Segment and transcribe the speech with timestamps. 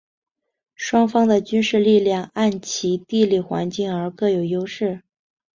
[0.73, 5.03] 双方的军事力量按其地理环境而各有优势。